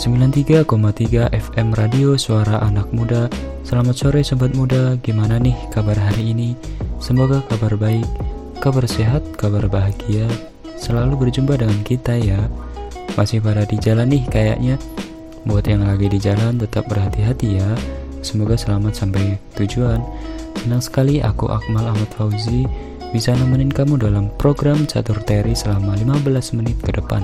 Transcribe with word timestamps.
93,3 0.00 1.28
FM 1.28 1.76
Radio 1.76 2.16
Suara 2.16 2.56
Anak 2.64 2.88
Muda. 2.88 3.28
Selamat 3.60 4.00
sore 4.00 4.24
Sobat 4.24 4.56
Muda, 4.56 4.96
gimana 5.04 5.36
nih 5.36 5.52
kabar 5.68 5.92
hari 5.92 6.32
ini? 6.32 6.56
Semoga 7.04 7.44
kabar 7.52 7.76
baik, 7.76 8.08
kabar 8.64 8.88
sehat, 8.88 9.20
kabar 9.36 9.68
bahagia. 9.68 10.24
Selalu 10.80 11.28
berjumpa 11.28 11.60
dengan 11.60 11.76
kita 11.84 12.16
ya. 12.16 12.48
Masih 13.12 13.44
pada 13.44 13.68
di 13.68 13.76
jalan 13.76 14.08
nih 14.08 14.24
kayaknya. 14.32 14.80
Buat 15.44 15.68
yang 15.68 15.84
lagi 15.84 16.08
di 16.08 16.16
jalan 16.16 16.56
tetap 16.56 16.88
berhati-hati 16.88 17.60
ya. 17.60 17.68
Semoga 18.24 18.56
selamat 18.56 18.96
sampai 18.96 19.36
tujuan. 19.60 20.00
Senang 20.64 20.80
sekali 20.80 21.20
aku 21.20 21.52
Akmal 21.52 21.84
Ahmad 21.84 22.08
Fauzi 22.16 22.64
bisa 23.12 23.36
nemenin 23.36 23.68
kamu 23.68 24.00
dalam 24.00 24.32
program 24.40 24.88
Catur 24.88 25.20
Teri 25.28 25.52
selama 25.52 25.92
15 25.92 26.56
menit 26.56 26.80
ke 26.80 26.88
depan. 26.96 27.20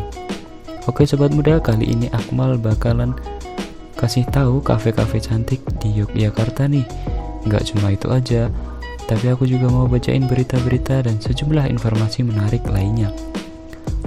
Oke 0.86 1.02
sobat 1.02 1.34
muda, 1.34 1.58
kali 1.58 1.82
ini 1.98 2.06
Akmal 2.14 2.62
bakalan 2.62 3.10
kasih 3.98 4.22
tahu 4.30 4.62
kafe-kafe 4.62 5.18
cantik 5.18 5.58
di 5.82 5.90
Yogyakarta 5.90 6.70
nih. 6.70 6.86
Nggak 7.42 7.74
cuma 7.74 7.90
itu 7.90 8.06
aja, 8.06 8.46
tapi 9.10 9.26
aku 9.26 9.50
juga 9.50 9.66
mau 9.66 9.90
bacain 9.90 10.22
berita-berita 10.30 11.02
dan 11.02 11.18
sejumlah 11.18 11.66
informasi 11.74 12.22
menarik 12.22 12.62
lainnya. 12.70 13.10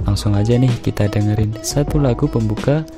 Langsung 0.08 0.32
aja 0.32 0.56
nih 0.56 0.72
kita 0.80 1.12
dengerin 1.12 1.52
satu 1.60 2.00
lagu 2.00 2.24
pembuka 2.32 2.88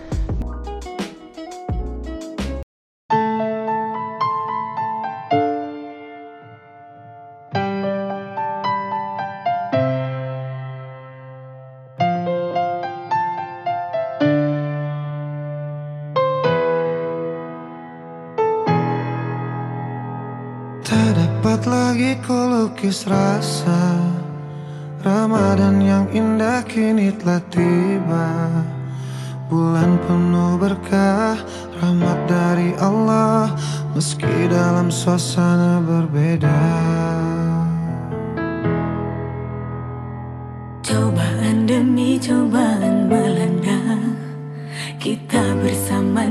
Dapat 21.53 21.69
lagi 21.69 22.13
ku 22.25 22.33
lukis 22.33 23.05
rasa 23.05 24.01
Ramadan 25.05 25.85
yang 25.85 26.09
indah 26.09 26.65
kini 26.65 27.13
telah 27.21 27.45
tiba. 27.53 28.49
Bulan 29.53 30.01
penuh 30.01 30.57
berkah 30.57 31.37
Rahmat 31.77 32.25
dari 32.25 32.73
Allah 32.81 33.53
Meski 33.93 34.49
dalam 34.49 34.89
suasana 34.89 35.85
berbeda. 35.85 36.65
Cobaan 40.81 41.69
demi 41.69 42.17
cobaan 42.17 43.13
melanda 43.13 44.01
Kita 44.97 45.53
bersama 45.61 46.22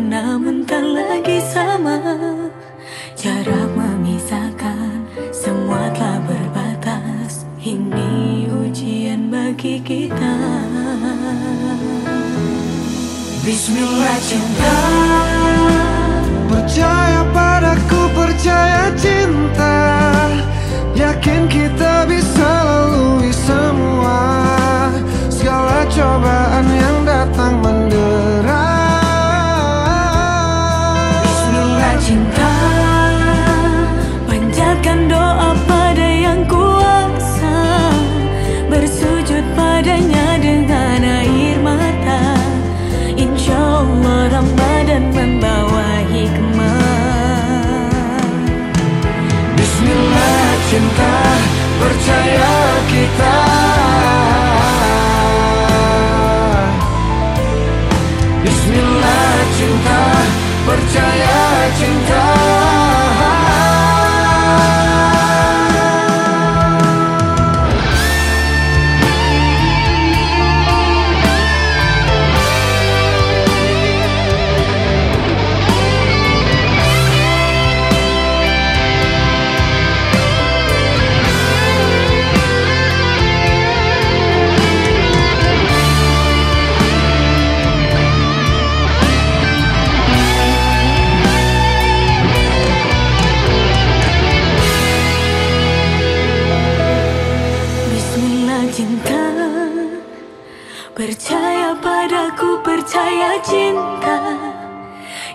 Cinta 13.82 14.74
Percaya 16.46 17.26
padaku, 17.34 18.02
percaya 18.14 18.94
cinta. 18.94 19.74
Yakin 20.94 21.50
kita 21.50 21.71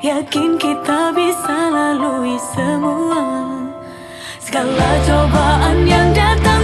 Yakin 0.06 0.55
kita 0.55 1.11
bisa 1.19 1.67
lalui 1.67 2.39
semua 2.39 3.43
Segala 4.39 5.03
cobaan 5.03 5.83
yang 5.83 6.15
datang 6.15 6.56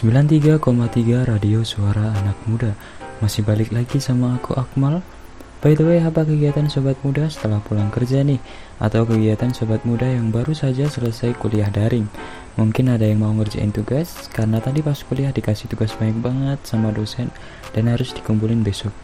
93,3 0.00 1.28
Radio 1.28 1.60
Suara 1.60 2.16
Anak 2.16 2.40
Muda 2.48 2.72
Masih 3.20 3.44
balik 3.44 3.68
lagi 3.68 4.00
sama 4.00 4.40
aku 4.40 4.56
Akmal 4.56 5.04
By 5.60 5.76
the 5.76 5.84
way, 5.84 6.00
apa 6.00 6.24
kegiatan 6.24 6.72
sobat 6.72 6.96
muda 7.04 7.28
setelah 7.28 7.60
pulang 7.60 7.92
kerja 7.92 8.24
nih? 8.24 8.40
Atau 8.80 9.04
kegiatan 9.04 9.52
sobat 9.52 9.84
muda 9.84 10.08
yang 10.08 10.32
baru 10.32 10.56
saja 10.56 10.88
selesai 10.88 11.36
kuliah 11.36 11.68
daring? 11.68 12.08
Mungkin 12.56 12.96
ada 12.96 13.04
yang 13.04 13.20
mau 13.20 13.36
ngerjain 13.36 13.76
tugas, 13.76 14.24
karena 14.32 14.56
tadi 14.64 14.80
pas 14.80 14.96
kuliah 15.04 15.36
dikasih 15.36 15.68
tugas 15.68 15.92
banyak 15.92 16.16
banget 16.16 16.64
sama 16.64 16.96
dosen 16.96 17.28
dan 17.76 17.92
harus 17.92 18.16
dikumpulin 18.16 18.64
besok. 18.64 18.96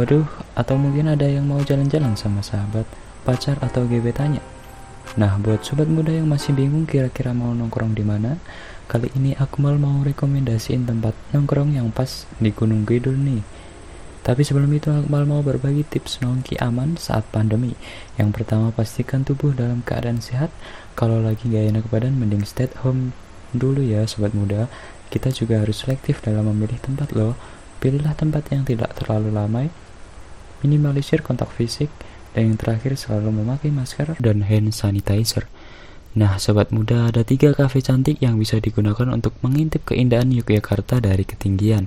Waduh, 0.00 0.24
atau 0.56 0.80
mungkin 0.80 1.12
ada 1.12 1.28
yang 1.28 1.44
mau 1.44 1.60
jalan-jalan 1.60 2.16
sama 2.16 2.40
sahabat, 2.40 2.88
pacar 3.28 3.60
atau 3.60 3.84
gebetannya. 3.84 4.40
Nah, 5.20 5.36
buat 5.40 5.60
sobat 5.60 5.92
muda 5.92 6.08
yang 6.08 6.24
masih 6.28 6.56
bingung 6.56 6.88
kira-kira 6.88 7.36
mau 7.36 7.52
nongkrong 7.52 7.92
di 7.92 8.04
mana, 8.04 8.40
Kali 8.88 9.12
ini 9.20 9.36
Akmal 9.36 9.76
mau 9.76 10.00
rekomendasiin 10.00 10.88
tempat 10.88 11.12
nongkrong 11.36 11.76
yang 11.76 11.92
pas 11.92 12.24
di 12.40 12.48
Gunung 12.48 12.88
Kidul 12.88 13.20
nih. 13.20 13.44
Tapi 14.24 14.40
sebelum 14.40 14.72
itu 14.72 14.88
Akmal 14.88 15.28
mau 15.28 15.44
berbagi 15.44 15.84
tips 15.84 16.24
nongki 16.24 16.56
aman 16.56 16.96
saat 16.96 17.28
pandemi. 17.28 17.76
Yang 18.16 18.40
pertama 18.40 18.72
pastikan 18.72 19.28
tubuh 19.28 19.52
dalam 19.52 19.84
keadaan 19.84 20.24
sehat. 20.24 20.48
Kalau 20.96 21.20
lagi 21.20 21.52
gak 21.52 21.68
enak 21.68 21.84
badan 21.92 22.16
mending 22.16 22.48
stay 22.48 22.64
at 22.64 22.80
home 22.80 23.12
dulu 23.52 23.84
ya 23.84 24.08
sobat 24.08 24.32
muda. 24.32 24.72
Kita 25.12 25.36
juga 25.36 25.60
harus 25.60 25.84
selektif 25.84 26.24
dalam 26.24 26.48
memilih 26.48 26.80
tempat 26.80 27.12
loh. 27.12 27.36
Pilihlah 27.84 28.16
tempat 28.16 28.48
yang 28.48 28.64
tidak 28.64 28.96
terlalu 28.96 29.36
ramai. 29.36 29.68
Minimalisir 30.64 31.20
kontak 31.20 31.52
fisik. 31.52 31.92
Dan 32.32 32.56
yang 32.56 32.56
terakhir 32.56 32.96
selalu 32.96 33.44
memakai 33.44 33.68
masker 33.68 34.16
dan 34.16 34.48
hand 34.48 34.72
sanitizer. 34.72 35.44
Nah, 36.18 36.34
sobat 36.42 36.74
muda, 36.74 37.14
ada 37.14 37.22
tiga 37.22 37.54
kafe 37.54 37.78
cantik 37.78 38.18
yang 38.18 38.42
bisa 38.42 38.58
digunakan 38.58 39.06
untuk 39.14 39.38
mengintip 39.38 39.86
keindahan 39.86 40.34
Yogyakarta 40.34 40.98
dari 40.98 41.22
ketinggian. 41.22 41.86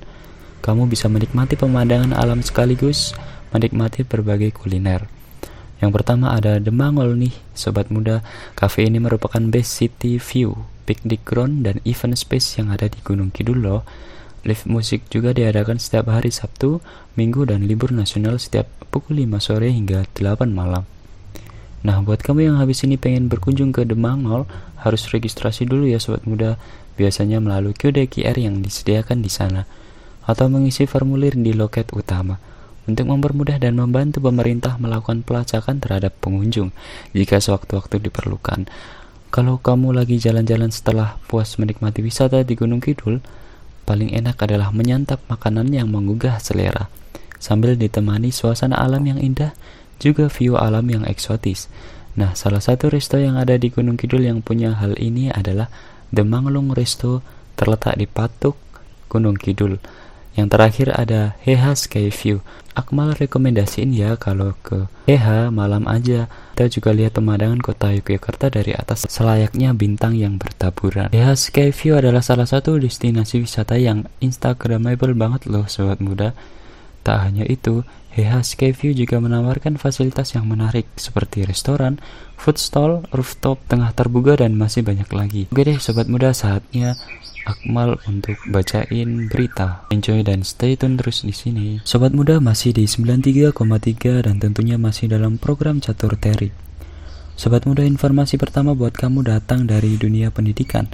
Kamu 0.63 0.87
bisa 0.87 1.11
menikmati 1.11 1.59
pemandangan 1.59 2.15
alam 2.15 2.39
sekaligus 2.39 3.11
menikmati 3.51 4.07
berbagai 4.07 4.55
kuliner. 4.55 5.03
Yang 5.83 5.91
pertama 5.99 6.31
ada 6.31 6.63
The 6.63 6.71
Mangol 6.71 7.19
nih, 7.19 7.35
sobat 7.51 7.91
muda. 7.91 8.23
Kafe 8.55 8.87
ini 8.87 9.03
merupakan 9.03 9.43
best 9.51 9.75
city 9.75 10.15
view, 10.15 10.63
picnic 10.87 11.27
ground, 11.27 11.67
dan 11.67 11.83
event 11.83 12.15
space 12.15 12.55
yang 12.55 12.71
ada 12.71 12.87
di 12.87 13.03
Gunung 13.03 13.35
Kidul 13.35 13.59
loh. 13.59 13.83
Live 14.47 14.63
musik 14.63 15.11
juga 15.11 15.35
diadakan 15.35 15.75
setiap 15.75 16.07
hari 16.07 16.31
Sabtu, 16.31 16.79
Minggu, 17.19 17.51
dan 17.51 17.67
libur 17.67 17.91
nasional 17.91 18.39
setiap 18.39 18.71
pukul 18.95 19.27
5 19.27 19.43
sore 19.43 19.75
hingga 19.75 20.07
8 20.15 20.47
malam. 20.55 21.00
Nah, 21.81 21.97
buat 22.05 22.21
kamu 22.21 22.53
yang 22.53 22.57
habis 22.61 22.85
ini 22.85 22.97
pengen 23.01 23.25
berkunjung 23.25 23.73
ke 23.73 23.81
Demangol, 23.89 24.45
harus 24.77 25.01
registrasi 25.09 25.65
dulu 25.65 25.89
ya 25.89 25.97
sobat 25.97 26.21
muda, 26.29 26.61
biasanya 26.93 27.41
melalui 27.41 27.73
kode 27.73 28.05
QR 28.05 28.37
yang 28.37 28.61
disediakan 28.61 29.25
di 29.25 29.31
sana, 29.33 29.65
atau 30.29 30.45
mengisi 30.45 30.85
formulir 30.85 31.33
di 31.33 31.57
loket 31.57 31.89
utama. 31.97 32.37
Untuk 32.85 33.09
mempermudah 33.09 33.61
dan 33.61 33.77
membantu 33.77 34.25
pemerintah 34.25 34.77
melakukan 34.81 35.21
pelacakan 35.21 35.77
terhadap 35.77 36.17
pengunjung 36.17 36.73
jika 37.13 37.37
sewaktu-waktu 37.37 38.01
diperlukan. 38.09 38.65
Kalau 39.29 39.61
kamu 39.61 39.93
lagi 39.93 40.17
jalan-jalan 40.17 40.73
setelah 40.73 41.15
puas 41.29 41.55
menikmati 41.61 42.01
wisata 42.01 42.41
di 42.41 42.57
Gunung 42.57 42.81
Kidul, 42.81 43.21
paling 43.85 44.11
enak 44.17 44.37
adalah 44.43 44.73
menyantap 44.73 45.21
makanan 45.29 45.69
yang 45.71 45.93
menggugah 45.93 46.41
selera. 46.41 46.89
Sambil 47.41 47.77
ditemani 47.77 48.29
suasana 48.29 48.77
alam 48.77 49.01
yang 49.07 49.17
indah 49.17 49.53
juga 50.01 50.25
view 50.27 50.57
alam 50.57 50.89
yang 50.89 51.05
eksotis. 51.05 51.69
Nah, 52.17 52.35
salah 52.35 52.59
satu 52.59 52.91
resto 52.91 53.15
yang 53.15 53.39
ada 53.39 53.55
di 53.55 53.71
Gunung 53.71 53.95
Kidul 53.95 54.27
yang 54.27 54.43
punya 54.43 54.75
hal 54.75 54.99
ini 54.99 55.31
adalah 55.31 55.71
The 56.11 56.27
Manglung 56.27 56.75
Resto 56.75 57.23
terletak 57.55 57.95
di 57.95 58.09
Patuk, 58.09 58.59
Gunung 59.07 59.39
Kidul. 59.39 59.79
Yang 60.31 60.47
terakhir 60.51 60.87
ada 60.95 61.35
Heha 61.43 61.75
Sky 61.75 62.07
View. 62.07 62.39
Akmal 62.71 63.19
rekomendasiin 63.19 63.91
ya 63.91 64.15
kalau 64.15 64.55
ke 64.63 64.87
Heha 65.03 65.51
malam 65.51 65.83
aja. 65.91 66.31
Kita 66.55 66.71
juga 66.71 66.95
lihat 66.95 67.19
pemandangan 67.19 67.59
kota 67.59 67.91
Yogyakarta 67.91 68.47
dari 68.47 68.71
atas 68.71 69.11
selayaknya 69.11 69.75
bintang 69.75 70.15
yang 70.15 70.39
bertaburan. 70.39 71.11
Heha 71.11 71.35
Sky 71.35 71.75
View 71.75 71.99
adalah 71.99 72.23
salah 72.23 72.47
satu 72.47 72.79
destinasi 72.79 73.43
wisata 73.43 73.75
yang 73.75 74.07
instagramable 74.23 75.11
banget 75.15 75.51
loh 75.51 75.67
sobat 75.67 75.99
muda. 75.99 76.31
Tak 77.01 77.17
hanya 77.25 77.45
itu, 77.49 77.81
Heha 78.11 78.43
Skyview 78.43 78.91
juga 78.91 79.23
menawarkan 79.23 79.79
fasilitas 79.79 80.35
yang 80.35 80.43
menarik 80.45 80.83
seperti 80.99 81.47
restoran, 81.47 81.97
food 82.35 82.59
stall, 82.59 83.07
rooftop, 83.15 83.63
tengah 83.71 83.95
terbuka 83.95 84.35
dan 84.35 84.59
masih 84.59 84.83
banyak 84.83 85.07
lagi. 85.15 85.41
Oke 85.47 85.63
deh 85.63 85.79
sobat 85.79 86.11
muda 86.11 86.35
saatnya 86.35 86.99
Akmal 87.41 87.97
untuk 88.05 88.37
bacain 88.53 89.25
berita. 89.25 89.89
Enjoy 89.89 90.21
dan 90.21 90.45
stay 90.45 90.77
tune 90.77 90.93
terus 90.93 91.25
di 91.25 91.33
sini. 91.33 91.81
Sobat 91.81 92.13
muda 92.13 92.37
masih 92.37 92.69
di 92.69 92.85
93,3 92.85 94.29
dan 94.29 94.37
tentunya 94.37 94.77
masih 94.77 95.09
dalam 95.09 95.41
program 95.41 95.81
Catur 95.81 96.13
Teri. 96.21 96.53
Sobat 97.33 97.65
muda 97.65 97.81
informasi 97.81 98.37
pertama 98.37 98.77
buat 98.77 98.93
kamu 98.93 99.25
datang 99.25 99.65
dari 99.65 99.97
dunia 99.97 100.29
pendidikan. 100.29 100.85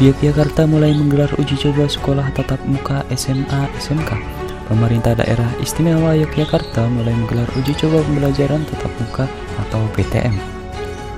Yogyakarta 0.00 0.64
mulai 0.64 0.94
menggelar 0.94 1.34
uji 1.36 1.58
coba 1.58 1.90
sekolah 1.90 2.30
tatap 2.32 2.62
muka 2.64 3.04
SMA 3.12 3.66
SMK 3.76 4.37
Pemerintah 4.68 5.16
Daerah 5.16 5.48
Istimewa 5.64 6.12
Yogyakarta 6.12 6.92
mulai 6.92 7.16
menggelar 7.16 7.48
uji 7.56 7.72
coba 7.72 8.04
pembelajaran 8.04 8.68
tatap 8.68 8.92
muka 9.00 9.24
atau 9.64 9.80
PTM. 9.96 10.36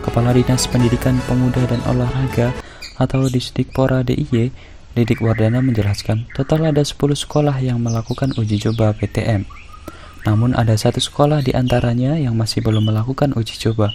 Kepala 0.07 0.31
Dinas 0.31 0.71
Pendidikan 0.71 1.19
Pemuda 1.27 1.59
dan 1.67 1.83
Olahraga 1.91 2.55
atau 2.95 3.27
Disdikpora 3.27 4.07
DIY, 4.07 4.55
Didik 4.95 5.19
Wardana 5.19 5.59
menjelaskan, 5.67 6.31
total 6.31 6.71
ada 6.71 6.87
10 6.87 6.95
sekolah 6.95 7.59
yang 7.59 7.83
melakukan 7.83 8.31
uji 8.39 8.71
coba 8.71 8.95
PTM. 8.95 9.43
Namun 10.31 10.55
ada 10.55 10.79
satu 10.79 11.03
sekolah 11.03 11.43
di 11.43 11.51
antaranya 11.51 12.15
yang 12.23 12.39
masih 12.39 12.63
belum 12.63 12.87
melakukan 12.87 13.35
uji 13.35 13.59
coba, 13.67 13.91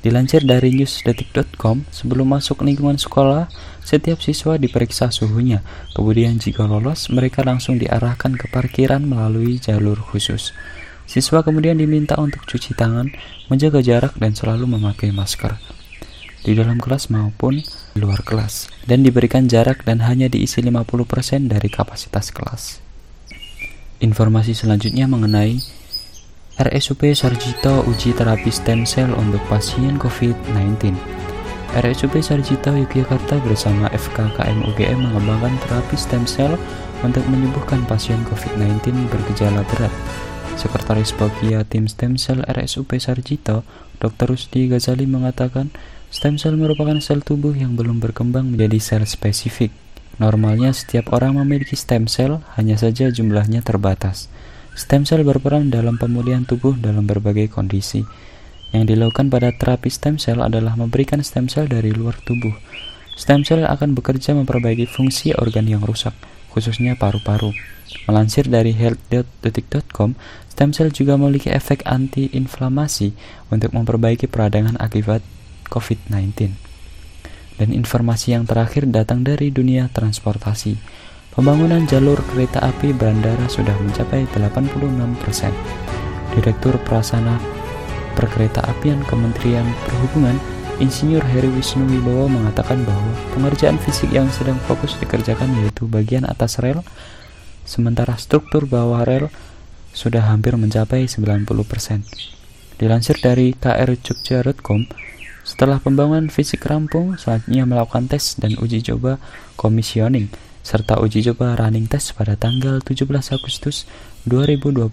Dilansir 0.00 0.48
dari 0.48 0.72
newsdetik.com, 0.72 1.84
sebelum 1.92 2.32
masuk 2.32 2.64
lingkungan 2.64 2.96
sekolah, 2.96 3.52
setiap 3.84 4.24
siswa 4.24 4.56
diperiksa 4.56 5.12
suhunya. 5.12 5.60
Kemudian 5.92 6.40
jika 6.40 6.64
lolos, 6.64 7.12
mereka 7.12 7.44
langsung 7.44 7.76
diarahkan 7.76 8.36
ke 8.40 8.48
parkiran 8.48 9.04
melalui 9.04 9.60
jalur 9.60 10.00
khusus. 10.00 10.56
Siswa 11.04 11.44
kemudian 11.44 11.76
diminta 11.76 12.16
untuk 12.16 12.48
cuci 12.48 12.72
tangan, 12.72 13.12
menjaga 13.52 13.84
jarak 13.84 14.16
dan 14.16 14.32
selalu 14.32 14.78
memakai 14.78 15.12
masker 15.12 15.58
di 16.40 16.56
dalam 16.56 16.80
kelas 16.80 17.12
maupun 17.12 17.60
di 17.60 17.98
luar 18.00 18.24
kelas 18.24 18.72
dan 18.88 19.04
diberikan 19.04 19.44
jarak 19.44 19.84
dan 19.84 20.00
hanya 20.00 20.32
diisi 20.32 20.64
50% 20.64 21.52
dari 21.52 21.68
kapasitas 21.68 22.32
kelas. 22.32 22.80
Informasi 24.00 24.56
selanjutnya 24.56 25.04
mengenai 25.04 25.60
RSUP 26.58 27.14
Sarjito 27.14 27.86
uji 27.86 28.10
terapi 28.10 28.50
stem 28.50 28.82
cell 28.82 29.14
untuk 29.14 29.38
pasien 29.46 29.94
COVID-19. 30.02 30.98
RSUP 31.78 32.18
Sarjito 32.18 32.74
Yogyakarta 32.74 33.38
bersama 33.46 33.86
FKKM 33.94 34.66
UGM 34.74 34.98
mengembangkan 34.98 35.54
terapi 35.62 35.94
stem 35.94 36.26
cell 36.26 36.58
untuk 37.06 37.22
menyembuhkan 37.30 37.86
pasien 37.86 38.18
COVID-19 38.26 38.82
bergejala 39.14 39.62
berat. 39.70 39.94
Sekretaris 40.58 41.14
Bagia 41.14 41.62
Tim 41.62 41.86
Stem 41.86 42.18
Cell 42.18 42.42
RSUP 42.42 42.98
Sarjito, 42.98 43.62
Dr. 44.02 44.34
Rusdi 44.34 44.66
Ghazali 44.66 45.06
mengatakan, 45.06 45.70
stem 46.10 46.34
cell 46.34 46.58
merupakan 46.58 46.98
sel 46.98 47.22
tubuh 47.22 47.54
yang 47.54 47.78
belum 47.78 48.02
berkembang 48.02 48.50
menjadi 48.50 48.82
sel 48.82 49.06
spesifik. 49.06 49.70
Normalnya 50.18 50.74
setiap 50.74 51.14
orang 51.14 51.38
memiliki 51.38 51.78
stem 51.78 52.10
cell, 52.10 52.42
hanya 52.58 52.74
saja 52.74 53.08
jumlahnya 53.08 53.62
terbatas. 53.62 54.26
Stem 54.78 55.02
cell 55.02 55.26
berperan 55.26 55.68
dalam 55.68 55.98
pemulihan 55.98 56.46
tubuh 56.46 56.78
dalam 56.78 57.04
berbagai 57.04 57.50
kondisi. 57.50 58.06
Yang 58.70 58.94
dilakukan 58.94 59.26
pada 59.34 59.50
terapi 59.50 59.90
stem 59.90 60.14
cell 60.14 60.38
adalah 60.38 60.78
memberikan 60.78 61.18
stem 61.26 61.50
cell 61.50 61.66
dari 61.66 61.90
luar 61.90 62.14
tubuh. 62.22 62.54
Stem 63.18 63.42
cell 63.42 63.66
akan 63.66 63.98
bekerja 63.98 64.32
memperbaiki 64.32 64.86
fungsi 64.86 65.34
organ 65.34 65.66
yang 65.66 65.82
rusak, 65.82 66.14
khususnya 66.54 66.94
paru-paru. 66.94 67.50
Melansir 68.06 68.46
dari 68.46 68.70
health.detik.com, 68.70 70.14
stem 70.46 70.70
cell 70.70 70.94
juga 70.94 71.18
memiliki 71.18 71.50
efek 71.50 71.82
anti-inflamasi 71.82 73.10
untuk 73.50 73.74
memperbaiki 73.74 74.30
peradangan 74.30 74.78
akibat 74.78 75.26
COVID-19. 75.66 76.54
Dan 77.58 77.76
informasi 77.76 78.38
yang 78.38 78.46
terakhir 78.46 78.88
datang 78.88 79.26
dari 79.26 79.50
dunia 79.50 79.90
transportasi. 79.90 80.78
Pembangunan 81.30 81.86
jalur 81.86 82.18
kereta 82.26 82.58
api 82.58 82.90
bandara 82.90 83.46
sudah 83.46 83.70
mencapai 83.78 84.26
86%. 84.34 85.54
Direktur 86.34 86.74
Prasana 86.82 87.38
Perkereta 88.18 88.66
Apian 88.66 88.98
Kementerian 89.06 89.62
Perhubungan, 89.86 90.34
Insinyur 90.82 91.22
Heri 91.22 91.46
Wisnu 91.54 91.86
Wibowo 91.86 92.26
mengatakan 92.26 92.82
bahwa 92.82 93.14
pengerjaan 93.38 93.78
fisik 93.78 94.10
yang 94.10 94.26
sedang 94.34 94.58
fokus 94.66 94.98
dikerjakan 94.98 95.54
yaitu 95.62 95.86
bagian 95.86 96.26
atas 96.26 96.58
rel, 96.58 96.82
sementara 97.62 98.18
struktur 98.18 98.66
bawah 98.66 99.06
rel 99.06 99.30
sudah 99.94 100.26
hampir 100.26 100.58
mencapai 100.58 101.06
90%. 101.06 101.46
Dilansir 102.74 103.22
dari 103.22 103.54
krjogja.com, 103.54 104.82
setelah 105.46 105.78
pembangunan 105.78 106.26
fisik 106.26 106.66
rampung, 106.66 107.14
saatnya 107.14 107.62
melakukan 107.70 108.10
tes 108.10 108.34
dan 108.34 108.58
uji 108.58 108.82
coba 108.82 109.22
komisioning 109.54 110.49
serta 110.60 111.00
uji 111.00 111.32
coba 111.32 111.56
running 111.56 111.88
test 111.88 112.12
pada 112.14 112.36
tanggal 112.36 112.78
17 112.84 113.08
Agustus 113.08 113.88
2021 114.28 114.88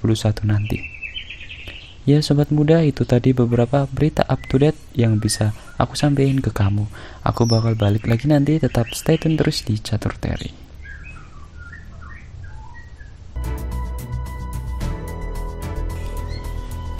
nanti. 0.48 0.80
Ya 2.08 2.24
sobat 2.24 2.56
muda, 2.56 2.88
itu 2.88 3.04
tadi 3.04 3.36
beberapa 3.36 3.84
berita 3.92 4.24
up 4.32 4.40
to 4.48 4.64
date 4.64 4.80
yang 4.96 5.20
bisa 5.20 5.52
aku 5.76 6.00
sampaikan 6.00 6.40
ke 6.40 6.56
kamu. 6.56 6.88
Aku 7.28 7.44
bakal 7.44 7.76
balik 7.76 8.08
lagi 8.08 8.32
nanti, 8.32 8.56
tetap 8.64 8.88
stay 8.96 9.20
tune 9.20 9.36
terus 9.36 9.68
di 9.68 9.76
Catur 9.76 10.16
Teri. 10.16 10.68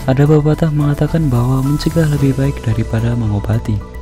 Ada 0.08 0.24
pepatah 0.24 0.72
mengatakan 0.72 1.28
bahwa 1.28 1.64
mencegah 1.64 2.08
lebih 2.08 2.36
baik 2.36 2.64
daripada 2.64 3.12
mengobati. 3.16 3.97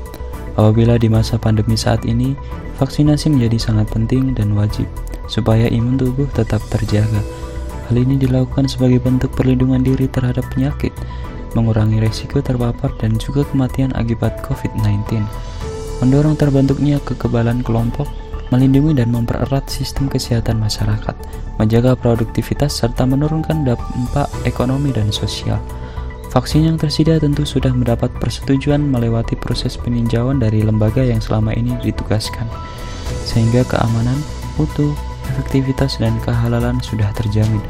Apabila 0.56 0.96
di 0.96 1.12
masa 1.12 1.36
pandemi 1.36 1.76
saat 1.76 2.08
ini, 2.08 2.32
vaksinasi 2.80 3.28
menjadi 3.28 3.60
sangat 3.60 3.92
penting 3.92 4.32
dan 4.32 4.56
wajib 4.56 4.88
supaya 5.28 5.68
imun 5.68 6.00
tubuh 6.00 6.28
tetap 6.32 6.64
terjaga. 6.72 7.20
Hal 7.86 7.96
ini 8.02 8.18
dilakukan 8.18 8.66
sebagai 8.66 9.04
bentuk 9.04 9.36
perlindungan 9.36 9.84
diri 9.84 10.10
terhadap 10.10 10.48
penyakit, 10.56 10.96
mengurangi 11.54 12.02
resiko 12.02 12.42
terpapar 12.42 12.90
dan 12.98 13.20
juga 13.20 13.46
kematian 13.52 13.94
akibat 13.94 14.42
COVID-19, 14.48 15.22
mendorong 16.02 16.40
terbentuknya 16.40 16.98
kekebalan 17.04 17.62
kelompok, 17.62 18.10
melindungi 18.50 18.98
dan 18.98 19.14
mempererat 19.14 19.68
sistem 19.70 20.08
kesehatan 20.08 20.58
masyarakat, 20.58 21.14
menjaga 21.60 21.94
produktivitas 22.00 22.74
serta 22.80 23.06
menurunkan 23.06 23.66
dampak 23.66 24.30
ekonomi 24.48 24.96
dan 24.96 25.10
sosial. 25.12 25.60
Vaksin 26.36 26.68
yang 26.68 26.76
tersedia 26.76 27.16
tentu 27.16 27.48
sudah 27.48 27.72
mendapat 27.72 28.12
persetujuan 28.20 28.84
melewati 28.84 29.40
proses 29.40 29.80
peninjauan 29.80 30.36
dari 30.36 30.68
lembaga 30.68 31.00
yang 31.00 31.24
selama 31.24 31.56
ini 31.56 31.72
ditugaskan, 31.80 32.44
sehingga 33.24 33.64
keamanan, 33.64 34.20
mutu, 34.60 34.92
efektivitas, 35.32 35.96
dan 35.96 36.12
kehalalan 36.28 36.76
sudah 36.84 37.08
terjamin. 37.16 37.64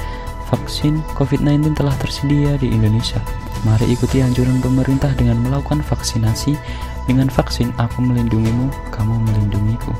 Vaksin 0.49 1.05
COVID-19 1.13 1.77
telah 1.77 1.93
tersedia 2.01 2.57
di 2.57 2.73
Indonesia. 2.73 3.21
Mari 3.69 3.93
ikuti 3.93 4.25
anjuran 4.25 4.57
pemerintah 4.57 5.13
dengan 5.13 5.45
melakukan 5.45 5.85
vaksinasi. 5.85 6.57
Dengan 7.05 7.29
vaksin, 7.29 7.69
aku 7.77 8.01
melindungimu, 8.01 8.73
kamu 8.89 9.13
melindungiku. 9.29 9.93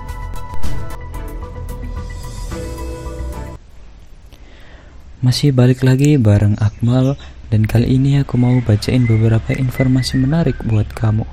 Masih 5.22 5.54
balik 5.54 5.86
lagi 5.86 6.18
bareng 6.18 6.58
Akmal 6.58 7.14
dan 7.56 7.64
kali 7.64 7.88
ini 7.96 8.20
aku 8.20 8.36
mau 8.36 8.60
bacain 8.68 9.08
beberapa 9.08 9.56
informasi 9.56 10.20
menarik 10.20 10.60
buat 10.68 10.92
kamu. 10.92 11.24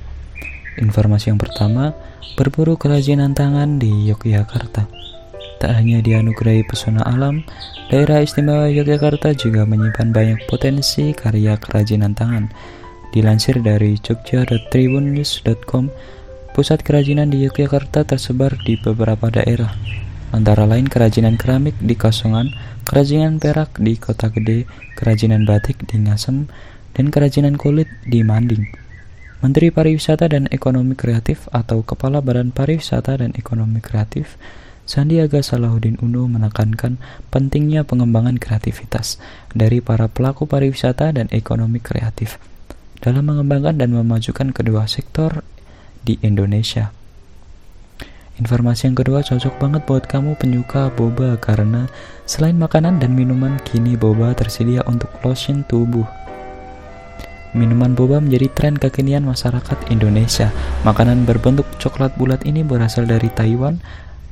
Informasi 0.78 1.34
yang 1.34 1.40
pertama, 1.42 1.98
berburu 2.38 2.78
kerajinan 2.78 3.34
tangan 3.34 3.82
di 3.82 3.90
Yogyakarta. 4.06 4.86
Tak 5.58 5.72
hanya 5.74 5.98
dianugerahi 5.98 6.62
pesona 6.62 7.02
alam, 7.02 7.42
daerah 7.90 8.22
istimewa 8.22 8.70
Yogyakarta 8.70 9.34
juga 9.34 9.66
menyimpan 9.66 10.14
banyak 10.14 10.46
potensi 10.46 11.10
karya 11.10 11.58
kerajinan 11.58 12.14
tangan. 12.14 12.46
Dilansir 13.10 13.58
dari 13.58 13.98
jogja.tribunnews.com, 13.98 15.90
pusat 16.54 16.86
kerajinan 16.86 17.34
di 17.34 17.42
Yogyakarta 17.50 18.06
tersebar 18.06 18.54
di 18.62 18.78
beberapa 18.78 19.26
daerah, 19.26 19.74
antara 20.32 20.66
lain 20.66 20.88
kerajinan 20.88 21.38
keramik 21.38 21.76
di 21.78 21.94
Kasongan, 21.94 22.50
kerajinan 22.88 23.38
perak 23.38 23.78
di 23.78 24.00
Kota 24.00 24.32
Gede, 24.32 24.66
kerajinan 24.98 25.44
batik 25.44 25.84
di 25.86 26.00
Ngasem, 26.00 26.50
dan 26.96 27.06
kerajinan 27.12 27.60
kulit 27.60 27.86
di 28.08 28.24
Manding. 28.24 28.66
Menteri 29.44 29.68
Pariwisata 29.68 30.26
dan 30.26 30.48
Ekonomi 30.48 30.96
Kreatif 30.96 31.46
atau 31.52 31.84
Kepala 31.84 32.24
Badan 32.24 32.50
Pariwisata 32.50 33.20
dan 33.20 33.36
Ekonomi 33.36 33.78
Kreatif, 33.78 34.40
Sandiaga 34.82 35.46
Salahuddin 35.46 36.02
Uno 36.02 36.26
menekankan 36.26 36.98
pentingnya 37.30 37.86
pengembangan 37.86 38.34
kreativitas 38.36 39.22
dari 39.54 39.78
para 39.78 40.10
pelaku 40.10 40.50
pariwisata 40.50 41.14
dan 41.14 41.30
ekonomi 41.30 41.78
kreatif 41.78 42.42
dalam 42.98 43.30
mengembangkan 43.30 43.78
dan 43.78 43.94
memajukan 43.94 44.50
kedua 44.50 44.90
sektor 44.90 45.46
di 46.02 46.18
Indonesia. 46.22 46.90
Informasi 48.40 48.88
yang 48.88 48.96
kedua 48.96 49.20
cocok 49.20 49.60
banget 49.60 49.82
buat 49.84 50.04
kamu 50.08 50.40
penyuka 50.40 50.88
boba 50.96 51.36
karena 51.36 51.84
selain 52.24 52.56
makanan 52.56 52.96
dan 52.96 53.12
minuman, 53.12 53.60
kini 53.60 53.92
boba 53.92 54.32
tersedia 54.32 54.80
untuk 54.88 55.12
lotion 55.20 55.60
tubuh. 55.68 56.08
Minuman 57.52 57.92
boba 57.92 58.16
menjadi 58.16 58.48
tren 58.48 58.80
kekinian 58.80 59.28
masyarakat 59.28 59.92
Indonesia. 59.92 60.48
Makanan 60.88 61.28
berbentuk 61.28 61.68
coklat 61.76 62.16
bulat 62.16 62.48
ini 62.48 62.64
berasal 62.64 63.04
dari 63.04 63.28
Taiwan, 63.28 63.84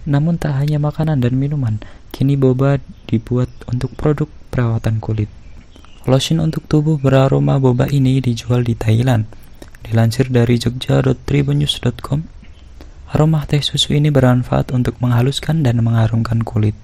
namun 0.09 0.41
tak 0.41 0.57
hanya 0.57 0.81
makanan 0.81 1.21
dan 1.21 1.37
minuman, 1.37 1.77
kini 2.17 2.41
boba 2.41 2.81
dibuat 3.05 3.53
untuk 3.69 3.93
produk 4.01 4.33
perawatan 4.49 5.05
kulit. 5.05 5.29
Lotion 6.09 6.41
untuk 6.41 6.65
tubuh 6.65 6.97
beraroma 6.97 7.61
boba 7.61 7.85
ini 7.93 8.25
dijual 8.25 8.65
di 8.65 8.73
Thailand. 8.73 9.29
Dilansir 9.85 10.33
dari 10.33 10.57
jogja.tribunnews.com, 10.57 12.40
Aroma 13.11 13.43
teh 13.43 13.59
susu 13.59 13.99
ini 13.99 14.15
bermanfaat 14.15 14.71
untuk 14.71 14.95
menghaluskan 15.03 15.67
dan 15.67 15.83
mengharumkan 15.83 16.47
kulit. 16.47 16.79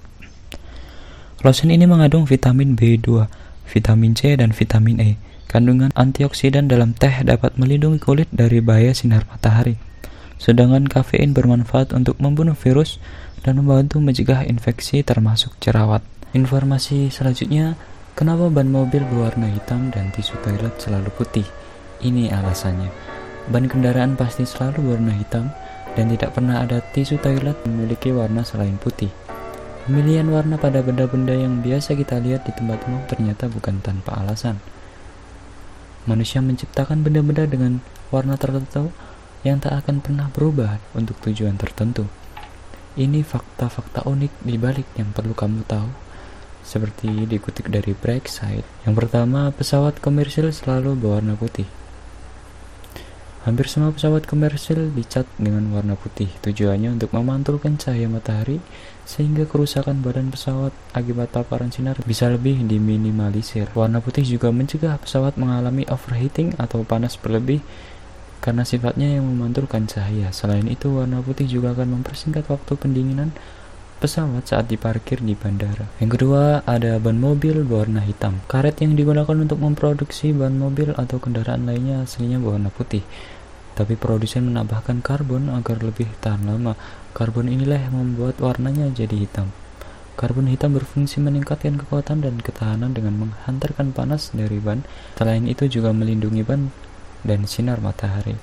Lotion 1.39 1.71
ini 1.71 1.87
mengandung 1.87 2.27
vitamin 2.27 2.75
B2, 2.75 3.31
vitamin 3.63 4.11
C, 4.11 4.35
dan 4.35 4.51
vitamin 4.51 4.99
E. 4.99 5.11
Kandungan 5.47 5.95
antioksidan 5.95 6.67
dalam 6.67 6.91
teh 6.91 7.23
dapat 7.23 7.55
melindungi 7.55 8.03
kulit 8.03 8.27
dari 8.35 8.59
bahaya 8.59 8.91
sinar 8.91 9.23
matahari. 9.31 9.79
Sedangkan 10.35 10.91
kafein 10.91 11.31
bermanfaat 11.31 11.95
untuk 11.95 12.19
membunuh 12.19 12.59
virus 12.59 12.99
dan 13.47 13.63
membantu 13.63 14.03
mencegah 14.03 14.43
infeksi 14.43 15.07
termasuk 15.07 15.55
jerawat. 15.63 16.03
Informasi 16.35 17.07
selanjutnya, 17.07 17.79
kenapa 18.19 18.51
ban 18.51 18.67
mobil 18.67 19.07
berwarna 19.07 19.47
hitam 19.47 19.95
dan 19.95 20.11
tisu 20.11 20.35
toilet 20.43 20.75
selalu 20.75 21.07
putih? 21.15 21.47
Ini 22.03 22.35
alasannya. 22.35 22.91
Ban 23.47 23.71
kendaraan 23.71 24.19
pasti 24.19 24.43
selalu 24.43 24.83
berwarna 24.83 25.15
hitam 25.15 25.47
dan 25.97 26.13
tidak 26.13 26.37
pernah 26.37 26.61
ada 26.61 26.77
tisu 26.77 27.17
toilet 27.17 27.57
memiliki 27.65 28.13
warna 28.13 28.45
selain 28.45 28.77
putih. 28.77 29.09
Pemilihan 29.89 30.29
warna 30.29 30.61
pada 30.61 30.85
benda-benda 30.85 31.33
yang 31.33 31.65
biasa 31.65 31.97
kita 31.97 32.21
lihat 32.21 32.45
di 32.45 32.53
tempat 32.53 32.85
umum 32.85 33.01
ternyata 33.09 33.49
bukan 33.49 33.81
tanpa 33.81 34.21
alasan. 34.21 34.61
Manusia 36.05 36.37
menciptakan 36.45 37.01
benda-benda 37.01 37.49
dengan 37.49 37.81
warna 38.13 38.37
tertentu 38.37 38.93
yang 39.41 39.57
tak 39.57 39.81
akan 39.81 40.05
pernah 40.05 40.29
berubah 40.29 40.77
untuk 40.93 41.17
tujuan 41.25 41.57
tertentu. 41.57 42.05
Ini 42.93 43.25
fakta-fakta 43.25 44.05
unik 44.05 44.45
di 44.45 44.55
balik 44.61 44.85
yang 45.01 45.09
perlu 45.15 45.33
kamu 45.33 45.65
tahu. 45.65 45.89
Seperti 46.67 47.25
dikutip 47.25 47.71
dari 47.71 47.95
Brexit. 47.95 48.67
Yang 48.83 48.95
pertama, 49.01 49.49
pesawat 49.55 50.03
komersil 50.03 50.51
selalu 50.51 50.99
berwarna 50.99 51.39
putih. 51.39 51.65
Hampir 53.47 53.71
semua 53.71 53.95
pesawat 53.95 54.27
komersil 54.27 54.91
dicat 54.91 55.23
dengan 55.39 55.71
warna 55.71 55.95
putih, 55.95 56.27
tujuannya 56.43 56.99
untuk 56.99 57.15
memantulkan 57.15 57.79
cahaya 57.79 58.11
matahari 58.11 58.59
sehingga 59.07 59.47
kerusakan 59.47 60.03
badan 60.03 60.35
pesawat 60.35 60.75
akibat 60.91 61.31
paparan 61.31 61.71
sinar 61.71 61.95
bisa 62.03 62.27
lebih 62.27 62.59
diminimalisir. 62.67 63.71
Warna 63.71 64.03
putih 64.03 64.27
juga 64.27 64.51
mencegah 64.51 64.99
pesawat 64.99 65.39
mengalami 65.39 65.87
overheating 65.87 66.59
atau 66.59 66.83
panas 66.83 67.15
berlebih 67.15 67.63
karena 68.43 68.67
sifatnya 68.67 69.15
yang 69.15 69.23
memantulkan 69.23 69.87
cahaya. 69.87 70.27
Selain 70.35 70.67
itu, 70.67 70.99
warna 70.99 71.23
putih 71.23 71.47
juga 71.47 71.71
akan 71.71 72.03
mempersingkat 72.03 72.51
waktu 72.51 72.75
pendinginan 72.75 73.31
pesawat 74.03 74.43
saat 74.43 74.67
diparkir 74.67 75.23
di 75.23 75.39
bandara. 75.39 75.87
Yang 76.03 76.19
kedua, 76.19 76.67
ada 76.67 76.99
ban 76.99 77.15
mobil 77.15 77.63
berwarna 77.63 78.03
hitam. 78.03 78.43
Karet 78.51 78.83
yang 78.83 78.93
digunakan 78.93 79.33
untuk 79.39 79.57
memproduksi 79.57 80.35
ban 80.35 80.53
mobil 80.53 80.91
atau 80.93 81.17
kendaraan 81.17 81.63
lainnya 81.63 82.03
aslinya 82.03 82.43
berwarna 82.43 82.75
putih 82.75 83.07
tapi 83.77 83.93
produsen 83.93 84.49
menambahkan 84.49 85.05
karbon 85.05 85.53
agar 85.53 85.77
lebih 85.85 86.09
tahan 86.17 86.49
lama. 86.49 86.73
Karbon 87.13 87.45
inilah 87.45 87.77
yang 87.77 87.93
membuat 87.93 88.41
warnanya 88.41 88.89
jadi 88.89 89.13
hitam. 89.13 89.53
Karbon 90.17 90.49
hitam 90.49 90.73
berfungsi 90.73 91.21
meningkatkan 91.21 91.77
kekuatan 91.77 92.25
dan 92.25 92.41
ketahanan 92.41 92.97
dengan 92.97 93.29
menghantarkan 93.29 93.93
panas 93.93 94.33
dari 94.33 94.57
ban. 94.57 94.81
Selain 95.13 95.45
itu 95.45 95.69
juga 95.69 95.93
melindungi 95.93 96.41
ban 96.41 96.73
dan 97.21 97.45
sinar 97.45 97.77
matahari. 97.77 98.33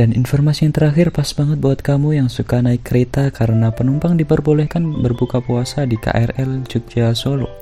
Dan 0.00 0.16
informasi 0.16 0.64
yang 0.64 0.72
terakhir 0.72 1.12
pas 1.12 1.28
banget 1.36 1.60
buat 1.60 1.84
kamu 1.84 2.16
yang 2.16 2.32
suka 2.32 2.64
naik 2.64 2.88
kereta 2.88 3.28
karena 3.28 3.68
penumpang 3.68 4.16
diperbolehkan 4.16 5.04
berbuka 5.04 5.44
puasa 5.44 5.84
di 5.84 6.00
KRL 6.00 6.64
Jogja 6.64 7.12
Solo. 7.12 7.52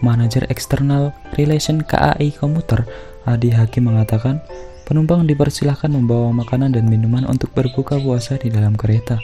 Manajer 0.00 0.48
Eksternal 0.48 1.12
Relation 1.36 1.84
KAI 1.84 2.32
Komuter 2.32 2.88
Adi 3.28 3.52
Hakim 3.52 3.92
mengatakan, 3.92 4.40
Penumpang 4.84 5.24
dipersilahkan 5.24 5.88
membawa 5.88 6.28
makanan 6.44 6.76
dan 6.76 6.84
minuman 6.84 7.24
untuk 7.24 7.56
berbuka 7.56 7.96
puasa 7.96 8.36
di 8.36 8.52
dalam 8.52 8.76
kereta. 8.76 9.16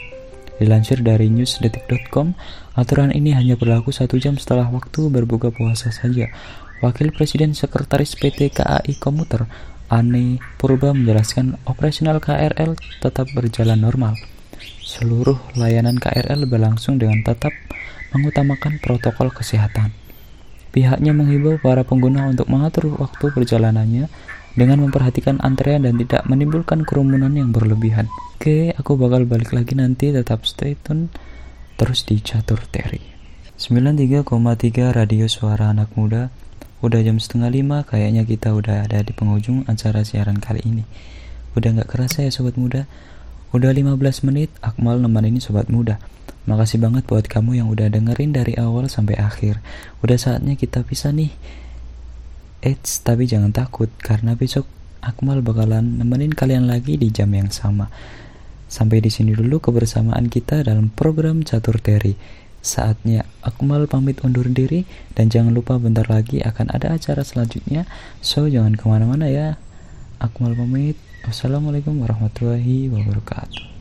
Dilansir 0.57 1.05
dari 1.05 1.29
newsdetik.com, 1.29 2.33
aturan 2.81 3.13
ini 3.13 3.37
hanya 3.37 3.61
berlaku 3.61 3.93
satu 3.93 4.17
jam 4.17 4.41
setelah 4.41 4.73
waktu 4.73 5.13
berbuka 5.13 5.53
puasa 5.53 5.93
saja. 5.93 6.33
Wakil 6.81 7.13
Presiden 7.13 7.53
Sekretaris 7.53 8.17
PT 8.17 8.57
KAI 8.57 8.97
Komuter, 8.97 9.45
Ane 9.93 10.41
Purba 10.57 10.97
menjelaskan 10.97 11.61
operasional 11.69 12.25
KRL 12.25 12.81
tetap 13.05 13.29
berjalan 13.37 13.85
normal. 13.85 14.17
seluruh 14.81 15.39
layanan 15.55 15.97
KRL 16.03 16.51
berlangsung 16.51 16.99
dengan 16.99 17.23
tetap 17.23 17.55
mengutamakan 18.11 18.83
protokol 18.83 19.31
kesehatan. 19.31 19.95
Pihaknya 20.75 21.15
menghimbau 21.15 21.63
para 21.63 21.87
pengguna 21.87 22.27
untuk 22.27 22.51
mengatur 22.51 22.91
waktu 22.99 23.31
perjalanannya 23.31 24.11
dengan 24.55 24.83
memperhatikan 24.87 25.39
antrean 25.43 25.87
dan 25.87 25.99
tidak 26.01 26.27
menimbulkan 26.27 26.83
kerumunan 26.87 27.31
yang 27.35 27.51
berlebihan. 27.55 28.11
Oke, 28.39 28.73
aku 28.75 28.97
bakal 28.97 29.29
balik 29.29 29.53
lagi 29.53 29.77
nanti, 29.77 30.11
tetap 30.11 30.49
stay 30.49 30.79
tune 30.79 31.13
terus 31.77 32.07
di 32.07 32.19
Catur 32.23 32.61
Teri. 32.69 33.03
93,3 33.61 34.25
Radio 34.97 35.29
Suara 35.29 35.69
Anak 35.69 35.93
Muda 35.93 36.33
Udah 36.81 37.05
jam 37.05 37.21
setengah 37.21 37.53
lima, 37.53 37.85
kayaknya 37.85 38.25
kita 38.25 38.57
udah 38.57 38.89
ada 38.89 39.05
di 39.05 39.13
penghujung 39.13 39.69
acara 39.69 40.01
siaran 40.01 40.41
kali 40.41 40.65
ini. 40.65 40.89
Udah 41.53 41.77
gak 41.77 41.93
kerasa 41.93 42.25
ya 42.25 42.33
sobat 42.33 42.57
muda? 42.57 42.89
Udah 43.53 43.69
15 43.69 44.01
menit, 44.25 44.49
Akmal 44.65 44.97
nemenin 44.97 45.45
sobat 45.45 45.69
muda. 45.69 46.01
Makasih 46.49 46.81
banget 46.81 47.05
buat 47.05 47.29
kamu 47.29 47.61
yang 47.61 47.69
udah 47.69 47.93
dengerin 47.93 48.33
dari 48.33 48.57
awal 48.57 48.89
sampai 48.89 49.21
akhir. 49.21 49.61
Udah 50.01 50.17
saatnya 50.17 50.57
kita 50.57 50.81
pisah 50.81 51.13
nih. 51.13 51.29
Eits, 52.61 53.01
tapi 53.01 53.25
jangan 53.25 53.53
takut, 53.57 53.89
karena 54.01 54.37
besok 54.37 54.69
Akmal 55.01 55.41
bakalan 55.41 55.97
nemenin 55.97 56.37
kalian 56.37 56.69
lagi 56.69 57.01
di 57.01 57.09
jam 57.09 57.33
yang 57.33 57.49
sama. 57.49 57.89
Sampai 58.69 59.01
di 59.01 59.09
sini 59.09 59.33
dulu 59.33 59.57
kebersamaan 59.57 60.29
kita 60.29 60.61
dalam 60.61 60.93
program 60.93 61.41
Catur 61.41 61.81
Teri. 61.81 62.13
Saatnya 62.61 63.25
Akmal 63.41 63.89
pamit 63.89 64.21
undur 64.21 64.45
diri 64.53 64.85
dan 65.17 65.33
jangan 65.33 65.57
lupa 65.57 65.81
bentar 65.81 66.05
lagi 66.05 66.45
akan 66.45 66.69
ada 66.77 66.93
acara 66.93 67.25
selanjutnya. 67.25 67.89
So 68.21 68.45
jangan 68.45 68.77
ke 68.77 68.85
mana-mana 68.85 69.33
ya. 69.33 69.57
Akmal 70.21 70.53
pamit. 70.53 71.01
Wassalamualaikum 71.25 71.97
warahmatullahi 71.97 72.93
wabarakatuh. 72.93 73.80